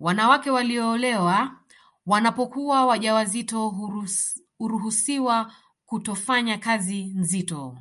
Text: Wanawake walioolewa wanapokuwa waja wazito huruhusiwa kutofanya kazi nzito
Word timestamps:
Wanawake 0.00 0.50
walioolewa 0.50 1.60
wanapokuwa 2.06 2.86
waja 2.86 3.14
wazito 3.14 3.68
huruhusiwa 4.58 5.54
kutofanya 5.86 6.58
kazi 6.58 7.04
nzito 7.04 7.78